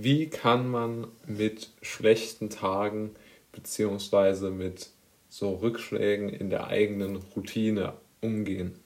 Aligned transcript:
wie 0.00 0.28
kann 0.28 0.70
man 0.70 1.08
mit 1.26 1.70
schlechten 1.82 2.50
Tagen 2.50 3.10
beziehungsweise 3.50 4.50
mit 4.50 4.90
so 5.28 5.54
Rückschlägen 5.54 6.28
in 6.28 6.50
der 6.50 6.68
eigenen 6.68 7.16
Routine 7.16 7.94
umgehen. 8.20 8.78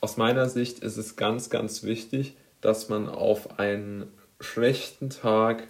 Aus 0.00 0.18
meiner 0.18 0.48
Sicht 0.48 0.80
ist 0.80 0.98
es 0.98 1.16
ganz, 1.16 1.48
ganz 1.48 1.84
wichtig, 1.84 2.34
dass 2.60 2.90
man 2.90 3.08
auf 3.08 3.58
einen 3.58 4.12
schlechten 4.40 5.08
Tag 5.08 5.66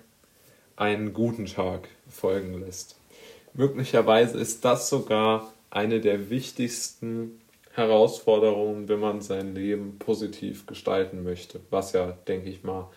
einen 0.75 1.13
guten 1.13 1.47
Tag 1.47 1.89
folgen 2.09 2.61
lässt. 2.61 2.97
Möglicherweise 3.55 4.39
ist 4.39 4.65
das 4.65 4.89
sogar 4.89 5.53
eine 5.71 6.01
der 6.01 6.29
wichtigsten 6.29 7.41
Herausforderungen, 7.73 8.89
wenn 8.89 8.99
man 8.99 9.21
sein 9.21 9.55
Leben 9.55 9.99
positiv 10.01 10.67
gestalten 10.67 11.23
möchte, 11.23 11.61
was 11.71 11.93
ja, 11.93 12.13
denke 12.27 12.49
ich 12.49 12.65
mal, 12.65 12.91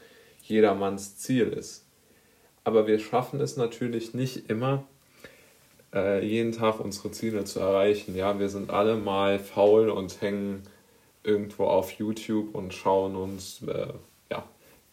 jedermanns 0.44 1.18
Ziel 1.18 1.50
ist. 1.50 1.86
Aber 2.64 2.88
wir 2.88 3.00
schaffen 3.00 3.42
es 3.42 3.58
natürlich 3.58 4.14
nicht 4.14 4.50
immer, 4.50 4.84
äh, 5.94 6.26
jeden 6.26 6.52
Tag 6.52 6.80
unsere 6.80 7.12
Ziele 7.12 7.44
zu 7.44 7.60
erreichen. 7.60 8.16
Ja, 8.16 8.40
wir 8.40 8.50
sind 8.50 8.70
alle 8.70 8.96
mal 8.96 9.40
faul 9.40 9.90
und 9.90 10.22
hängen 10.22 10.64
irgendwo 11.24 11.66
auf 11.66 11.92
YouTube 11.92 12.56
und 12.56 12.74
schauen 12.74 13.16
uns 13.16 13.62
äh, 13.64 13.88
ja, 14.30 14.44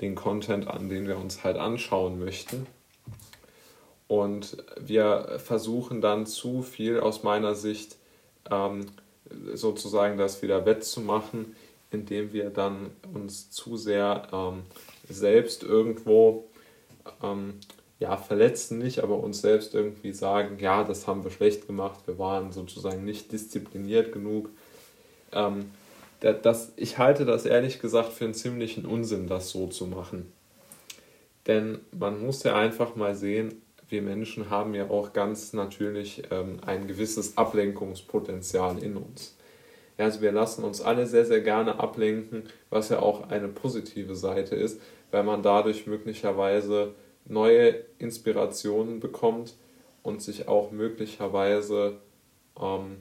den 0.00 0.14
Content 0.14 0.68
an, 0.68 0.88
den 0.88 1.06
wir 1.06 1.18
uns 1.18 1.42
halt 1.44 1.56
anschauen 1.56 2.18
möchten. 2.18 2.66
Und 4.08 4.56
wir 4.80 5.38
versuchen 5.38 6.00
dann 6.00 6.26
zu 6.26 6.62
viel 6.62 6.98
aus 6.98 7.22
meiner 7.22 7.54
Sicht 7.54 7.96
ähm, 8.50 8.86
sozusagen 9.54 10.18
das 10.18 10.42
wieder 10.42 10.66
wettzumachen, 10.66 11.54
indem 11.92 12.32
wir 12.32 12.50
dann 12.50 12.90
uns 13.14 13.50
zu 13.50 13.76
sehr 13.76 14.28
ähm, 14.32 14.62
selbst 15.10 15.62
irgendwo 15.62 16.48
ähm, 17.22 17.54
ja, 17.98 18.16
verletzen 18.16 18.78
nicht, 18.78 19.00
aber 19.00 19.18
uns 19.18 19.42
selbst 19.42 19.74
irgendwie 19.74 20.12
sagen, 20.12 20.58
ja, 20.58 20.84
das 20.84 21.06
haben 21.06 21.22
wir 21.22 21.30
schlecht 21.30 21.66
gemacht, 21.66 22.00
wir 22.06 22.18
waren 22.18 22.50
sozusagen 22.50 23.04
nicht 23.04 23.30
diszipliniert 23.30 24.12
genug. 24.12 24.48
Ähm, 25.32 25.70
das, 26.20 26.72
ich 26.76 26.98
halte 26.98 27.24
das 27.24 27.46
ehrlich 27.46 27.80
gesagt 27.80 28.12
für 28.12 28.24
einen 28.24 28.34
ziemlichen 28.34 28.84
Unsinn, 28.84 29.26
das 29.26 29.50
so 29.50 29.66
zu 29.68 29.86
machen. 29.86 30.32
Denn 31.46 31.80
man 31.98 32.22
muss 32.24 32.42
ja 32.42 32.56
einfach 32.56 32.96
mal 32.96 33.14
sehen, 33.14 33.62
wir 33.88 34.02
Menschen 34.02 34.50
haben 34.50 34.74
ja 34.74 34.88
auch 34.88 35.12
ganz 35.12 35.52
natürlich 35.52 36.22
ähm, 36.30 36.58
ein 36.64 36.86
gewisses 36.86 37.36
Ablenkungspotenzial 37.36 38.82
in 38.82 38.96
uns. 38.96 39.36
Also 39.98 40.22
wir 40.22 40.32
lassen 40.32 40.64
uns 40.64 40.80
alle 40.80 41.06
sehr, 41.06 41.26
sehr 41.26 41.40
gerne 41.40 41.78
ablenken, 41.78 42.44
was 42.70 42.88
ja 42.88 43.00
auch 43.00 43.28
eine 43.28 43.48
positive 43.48 44.14
Seite 44.14 44.54
ist 44.54 44.80
weil 45.10 45.22
man 45.22 45.42
dadurch 45.42 45.86
möglicherweise 45.86 46.94
neue 47.26 47.84
Inspirationen 47.98 49.00
bekommt 49.00 49.54
und 50.02 50.22
sich 50.22 50.48
auch 50.48 50.70
möglicherweise 50.70 51.98
ähm, 52.60 52.96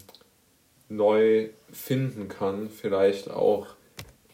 neu 0.90 1.50
finden 1.72 2.28
kann, 2.28 2.70
vielleicht 2.70 3.30
auch 3.30 3.68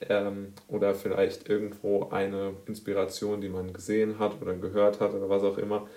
ähm, 0.10 0.54
oder 0.68 0.96
vielleicht 0.96 1.50
irgendwo 1.50 2.10
eine 2.10 2.54
Inspiration, 2.66 3.42
die 3.42 3.50
man 3.50 3.74
gesehen 3.74 4.20
hat 4.20 4.42
oder 4.42 4.54
gehört 4.56 5.00
hat 5.00 5.14
oder 5.14 5.30
was 5.30 5.44
auch 5.44 5.58
immer, 5.58 5.88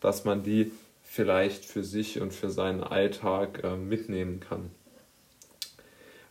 dass 0.00 0.24
man 0.24 0.42
die 0.42 0.72
vielleicht 1.02 1.64
für 1.64 1.84
sich 1.84 2.20
und 2.20 2.32
für 2.32 2.50
seinen 2.50 2.82
Alltag 2.82 3.62
äh, 3.64 3.76
mitnehmen 3.76 4.40
kann. 4.40 4.70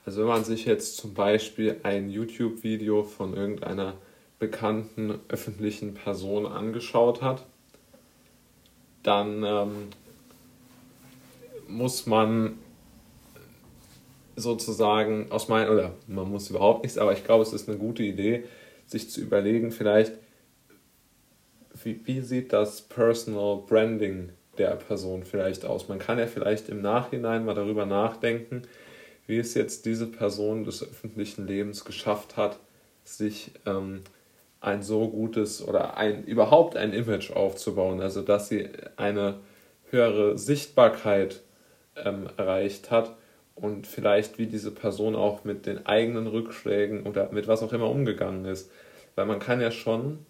Also 0.05 0.21
wenn 0.21 0.27
man 0.27 0.43
sich 0.43 0.65
jetzt 0.65 0.97
zum 0.97 1.13
Beispiel 1.13 1.79
ein 1.83 2.09
YouTube-Video 2.09 3.03
von 3.03 3.35
irgendeiner 3.35 3.95
bekannten 4.39 5.19
öffentlichen 5.29 5.93
Person 5.93 6.45
angeschaut 6.45 7.21
hat, 7.21 7.45
dann 9.03 9.43
ähm, 9.43 9.87
muss 11.67 12.05
man 12.05 12.57
sozusagen 14.35 15.31
aus 15.31 15.47
meinen, 15.47 15.69
oder 15.69 15.93
man 16.07 16.29
muss 16.29 16.49
überhaupt 16.49 16.83
nichts, 16.83 16.97
aber 16.97 17.13
ich 17.13 17.23
glaube, 17.23 17.43
es 17.43 17.53
ist 17.53 17.69
eine 17.69 17.77
gute 17.77 18.03
Idee, 18.03 18.43
sich 18.85 19.09
zu 19.09 19.21
überlegen, 19.21 19.71
vielleicht, 19.71 20.13
wie, 21.83 22.01
wie 22.05 22.21
sieht 22.21 22.53
das 22.53 22.81
Personal 22.81 23.63
Branding 23.67 24.29
der 24.57 24.75
Person 24.75 25.23
vielleicht 25.23 25.65
aus? 25.65 25.87
Man 25.87 25.99
kann 25.99 26.19
ja 26.19 26.27
vielleicht 26.27 26.69
im 26.69 26.81
Nachhinein 26.81 27.45
mal 27.45 27.55
darüber 27.55 27.85
nachdenken, 27.85 28.63
wie 29.27 29.37
es 29.37 29.53
jetzt 29.53 29.85
diese 29.85 30.07
Person 30.07 30.63
des 30.65 30.83
öffentlichen 30.83 31.47
Lebens 31.47 31.85
geschafft 31.85 32.37
hat, 32.37 32.59
sich 33.03 33.51
ähm, 33.65 34.01
ein 34.65 34.81
so 34.81 35.07
gutes 35.09 35.65
oder 35.65 35.97
ein 35.97 36.23
überhaupt 36.23 36.75
ein 36.75 36.91
Image 36.91 37.31
aufzubauen, 37.31 38.01
also 38.01 38.21
dass 38.21 38.49
sie 38.49 38.69
eine 38.97 39.35
höhere 39.91 40.37
Sichtbarkeit 40.37 41.41
ähm, 41.95 42.27
erreicht 42.37 42.91
hat 42.91 43.15
und 43.55 43.87
vielleicht 43.87 44.37
wie 44.37 44.47
diese 44.47 44.71
Person 44.71 45.15
auch 45.15 45.43
mit 45.43 45.65
den 45.65 45.85
eigenen 45.85 46.27
Rückschlägen 46.27 47.03
oder 47.03 47.31
mit 47.31 47.47
was 47.47 47.63
auch 47.63 47.73
immer 47.73 47.89
umgegangen 47.89 48.45
ist. 48.45 48.71
Weil 49.15 49.25
man 49.27 49.39
kann 49.39 49.61
ja 49.61 49.71
schon, 49.71 50.25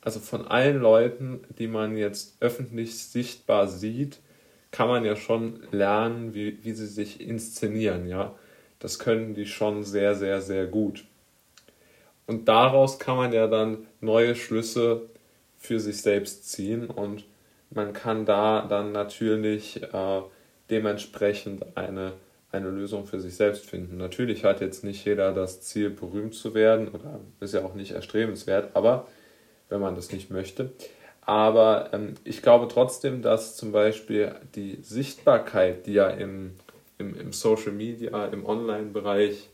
also 0.00 0.20
von 0.20 0.46
allen 0.46 0.80
Leuten, 0.80 1.40
die 1.58 1.66
man 1.66 1.96
jetzt 1.96 2.36
öffentlich 2.40 2.98
sichtbar 2.98 3.66
sieht, 3.66 4.20
kann 4.70 4.88
man 4.88 5.04
ja 5.04 5.16
schon 5.16 5.60
lernen, 5.70 6.34
wie, 6.34 6.64
wie 6.64 6.72
sie 6.72 6.86
sich 6.86 7.20
inszenieren, 7.20 8.08
ja. 8.08 8.34
Das 8.78 8.98
können 8.98 9.34
die 9.34 9.46
schon 9.46 9.84
sehr, 9.84 10.14
sehr, 10.14 10.40
sehr 10.40 10.66
gut. 10.66 11.04
Und 12.26 12.48
daraus 12.48 12.98
kann 12.98 13.16
man 13.16 13.32
ja 13.32 13.46
dann 13.46 13.86
neue 14.00 14.34
Schlüsse 14.34 15.02
für 15.58 15.80
sich 15.80 16.02
selbst 16.02 16.50
ziehen 16.50 16.86
und 16.86 17.24
man 17.70 17.92
kann 17.92 18.26
da 18.26 18.66
dann 18.68 18.92
natürlich 18.92 19.82
äh, 19.82 20.22
dementsprechend 20.70 21.76
eine, 21.76 22.12
eine 22.50 22.68
Lösung 22.68 23.06
für 23.06 23.20
sich 23.20 23.36
selbst 23.36 23.66
finden. 23.66 23.96
Natürlich 23.96 24.44
hat 24.44 24.60
jetzt 24.60 24.84
nicht 24.84 25.04
jeder 25.04 25.32
das 25.32 25.62
Ziel, 25.62 25.90
berühmt 25.90 26.34
zu 26.34 26.54
werden 26.54 26.88
oder 26.88 27.20
ist 27.40 27.54
ja 27.54 27.64
auch 27.64 27.74
nicht 27.74 27.92
erstrebenswert, 27.92 28.74
aber 28.74 29.06
wenn 29.68 29.80
man 29.80 29.94
das 29.94 30.12
nicht 30.12 30.30
möchte. 30.30 30.72
Aber 31.22 31.90
ähm, 31.92 32.14
ich 32.24 32.42
glaube 32.42 32.68
trotzdem, 32.68 33.22
dass 33.22 33.56
zum 33.56 33.72
Beispiel 33.72 34.34
die 34.54 34.78
Sichtbarkeit, 34.82 35.86
die 35.86 35.94
ja 35.94 36.08
im, 36.08 36.56
im, 36.98 37.18
im 37.18 37.32
Social 37.32 37.72
Media, 37.72 38.26
im 38.26 38.44
Online-Bereich 38.44 39.48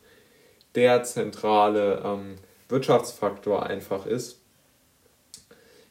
der 0.74 1.02
zentrale 1.02 2.02
ähm, 2.04 2.36
Wirtschaftsfaktor 2.68 3.64
einfach 3.64 4.06
ist. 4.06 4.40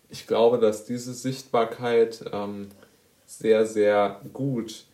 Ich 0.10 0.28
glaube, 0.28 0.58
dass 0.58 0.86
diese 0.86 1.14
Sichtbarkeit 1.14 2.24
ähm, 2.32 2.70
sehr, 3.26 3.66
sehr 3.66 4.22
gut 4.34 4.86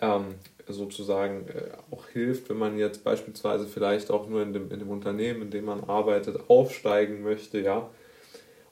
ähm, 0.00 0.34
sozusagen 0.66 1.46
äh, 1.48 1.70
auch 1.90 2.08
hilft, 2.08 2.48
wenn 2.48 2.56
man 2.56 2.76
jetzt 2.78 3.04
beispielsweise 3.04 3.66
vielleicht 3.66 4.10
auch 4.10 4.28
nur 4.28 4.42
in 4.42 4.52
dem, 4.52 4.70
in 4.72 4.80
dem 4.80 4.90
Unternehmen, 4.90 5.42
in 5.42 5.50
dem 5.50 5.66
man 5.66 5.84
arbeitet, 5.84 6.50
aufsteigen 6.50 7.22
möchte, 7.22 7.60
ja. 7.60 7.88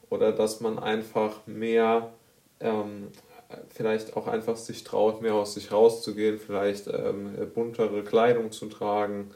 Oder 0.09 0.31
dass 0.31 0.59
man 0.59 0.77
einfach 0.77 1.47
mehr, 1.47 2.11
ähm, 2.59 3.07
vielleicht 3.69 4.17
auch 4.17 4.27
einfach 4.27 4.57
sich 4.57 4.83
traut, 4.83 5.21
mehr 5.21 5.33
aus 5.33 5.53
sich 5.53 5.71
rauszugehen, 5.71 6.37
vielleicht 6.37 6.87
ähm, 6.87 7.31
buntere 7.53 8.03
Kleidung 8.03 8.51
zu 8.51 8.67
tragen, 8.67 9.31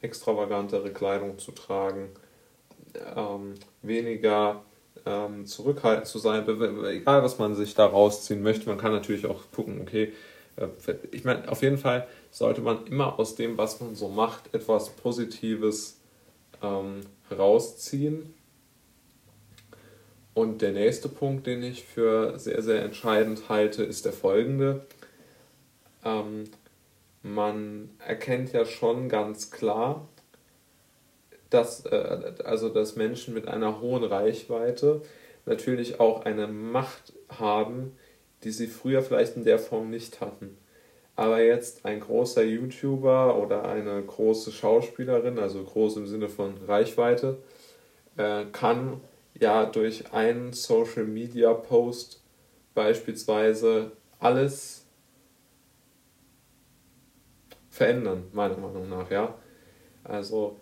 extravagantere 0.00 0.90
Kleidung 0.90 1.38
zu 1.38 1.52
tragen 1.52 2.10
ähm, 3.16 3.54
weniger 3.82 4.62
ähm, 5.04 5.46
zurückhaltend 5.46 6.06
zu 6.06 6.18
sein, 6.18 6.46
egal 6.86 7.22
was 7.22 7.38
man 7.38 7.54
sich 7.54 7.74
da 7.74 7.86
rausziehen 7.86 8.42
möchte. 8.42 8.68
Man 8.68 8.78
kann 8.78 8.92
natürlich 8.92 9.26
auch 9.26 9.42
gucken, 9.54 9.80
okay, 9.80 10.12
äh, 10.56 10.68
ich 11.12 11.24
meine, 11.24 11.50
auf 11.50 11.62
jeden 11.62 11.78
Fall 11.78 12.06
sollte 12.30 12.60
man 12.60 12.86
immer 12.86 13.18
aus 13.18 13.34
dem, 13.34 13.56
was 13.56 13.80
man 13.80 13.94
so 13.94 14.08
macht, 14.08 14.54
etwas 14.54 14.90
Positives 14.90 16.00
ähm, 16.62 17.00
rausziehen. 17.30 18.34
Und 20.34 20.60
der 20.60 20.72
nächste 20.72 21.08
Punkt, 21.08 21.46
den 21.46 21.62
ich 21.62 21.84
für 21.84 22.38
sehr, 22.38 22.60
sehr 22.62 22.82
entscheidend 22.82 23.48
halte, 23.48 23.84
ist 23.84 24.04
der 24.04 24.12
folgende. 24.12 24.86
Ähm, 26.04 26.44
man 27.22 27.90
erkennt 28.06 28.52
ja 28.52 28.66
schon 28.66 29.08
ganz 29.08 29.50
klar, 29.50 30.06
dass, 31.50 31.86
äh, 31.86 32.32
also 32.44 32.68
dass 32.68 32.96
Menschen 32.96 33.34
mit 33.34 33.48
einer 33.48 33.80
hohen 33.80 34.04
Reichweite 34.04 35.02
natürlich 35.44 36.00
auch 36.00 36.24
eine 36.24 36.48
Macht 36.48 37.12
haben, 37.28 37.96
die 38.44 38.50
sie 38.50 38.66
früher 38.66 39.02
vielleicht 39.02 39.36
in 39.36 39.44
der 39.44 39.58
Form 39.58 39.90
nicht 39.90 40.20
hatten. 40.20 40.58
Aber 41.14 41.40
jetzt 41.40 41.86
ein 41.86 42.00
großer 42.00 42.42
YouTuber 42.42 43.38
oder 43.40 43.66
eine 43.66 44.02
große 44.02 44.52
Schauspielerin, 44.52 45.38
also 45.38 45.62
groß 45.62 45.96
im 45.96 46.06
Sinne 46.06 46.28
von 46.28 46.58
Reichweite, 46.66 47.38
äh, 48.16 48.44
kann 48.52 49.00
ja 49.38 49.64
durch 49.64 50.12
einen 50.12 50.52
Social 50.52 51.04
Media 51.04 51.54
Post 51.54 52.22
beispielsweise 52.74 53.92
alles 54.18 54.86
verändern, 57.70 58.24
meiner 58.32 58.56
Meinung 58.58 58.88
nach, 58.88 59.10
ja. 59.10 59.34
Also 60.04 60.56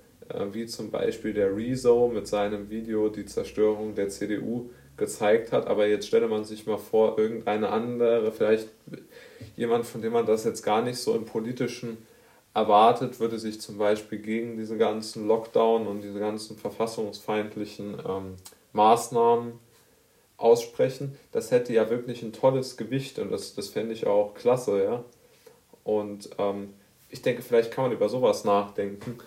wie 0.53 0.67
zum 0.67 0.91
Beispiel 0.91 1.35
der 1.35 1.55
Rezo 1.55 2.09
mit 2.09 2.27
seinem 2.27 2.71
Video 2.71 3.09
Die 3.09 3.27
Zerstörung 3.27 3.95
der 3.95 4.09
CDU, 4.09 4.71
gezeigt 4.97 5.53
hat. 5.53 5.67
Aber 5.67 5.87
jetzt 5.87 6.07
stelle 6.07 6.29
man 6.29 6.45
sich 6.45 6.67
mal 6.67 6.79
vor, 6.79 7.19
irgendeine 7.19 7.71
andere, 7.71 8.33
vielleicht 8.33 8.69
jemand, 9.57 9.87
von 9.87 10.03
dem 10.03 10.13
man 10.13 10.27
das 10.27 10.45
jetzt 10.45 10.63
gar 10.63 10.83
nicht 10.83 10.99
so 10.99 11.15
im 11.15 11.25
politischen 11.25 11.99
erwartet, 12.55 13.19
würde 13.19 13.39
sich 13.39 13.61
zum 13.61 13.79
Beispiel 13.79 14.19
gegen 14.19 14.57
diese 14.57 14.77
ganzen 14.77 15.27
Lockdown 15.27 15.87
und 15.87 16.03
diese 16.03 16.21
ganzen 16.21 16.57
verfassungsfeindlichen 16.57 17.97
ähm, 18.09 18.37
Maßnahmen 18.73 19.55
aussprechen. 20.37 21.17
Das 21.33 21.51
hätte 21.51 21.73
ja 21.73 21.91
wirklich 21.91 22.23
ein 22.23 22.33
tolles 22.33 22.77
Gewicht 22.77 23.19
und 23.19 23.33
das, 23.33 23.55
das 23.55 23.69
fände 23.69 23.93
ich 23.93 24.07
auch 24.07 24.35
klasse, 24.35 24.83
ja. 24.85 25.05
Und 25.83 26.31
ähm, 26.39 26.75
ich 27.11 27.23
denke, 27.23 27.43
vielleicht 27.43 27.73
kann 27.73 27.85
man 27.85 27.93
über 27.93 28.09
sowas 28.09 28.45
nachdenken, 28.45 29.19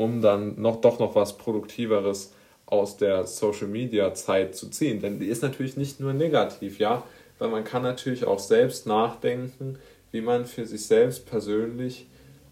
um 0.00 0.22
dann 0.22 0.58
noch 0.58 0.80
doch 0.80 0.98
noch 0.98 1.14
was 1.14 1.36
Produktiveres 1.36 2.32
aus 2.64 2.96
der 2.96 3.26
Social 3.26 3.66
Media 3.66 4.14
Zeit 4.14 4.56
zu 4.56 4.70
ziehen. 4.70 5.02
Denn 5.02 5.20
die 5.20 5.26
ist 5.26 5.42
natürlich 5.42 5.76
nicht 5.76 6.00
nur 6.00 6.14
negativ, 6.14 6.78
ja, 6.78 7.02
weil 7.38 7.50
man 7.50 7.64
kann 7.64 7.82
natürlich 7.82 8.24
auch 8.24 8.38
selbst 8.38 8.86
nachdenken, 8.86 9.78
wie 10.10 10.22
man 10.22 10.46
für 10.46 10.64
sich 10.64 10.86
selbst 10.86 11.26
persönlich 11.26 12.06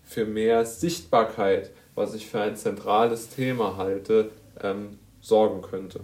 für 0.04 0.26
mehr 0.26 0.66
Sichtbarkeit, 0.66 1.70
was 1.94 2.14
ich 2.14 2.26
für 2.26 2.42
ein 2.42 2.54
zentrales 2.54 3.30
Thema 3.30 3.78
halte, 3.78 4.30
ähm, 4.62 4.98
sorgen 5.22 5.62
könnte. 5.62 6.00